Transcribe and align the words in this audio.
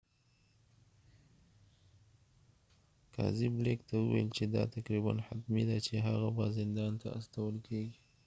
قاضي 3.15 3.47
بلیک 3.57 3.79
ته 3.89 3.95
وویل 3.99 4.29
چې 4.37 4.43
دا 4.55 4.63
تقریباً 4.75 5.13
حتمي 5.27 5.63
ده 5.69 5.77
چې 5.85 5.93
هغه 6.07 6.29
به 6.37 6.45
زندان 6.57 6.93
ته 7.01 7.07
استول 7.19 7.55
کیږي 7.67 7.97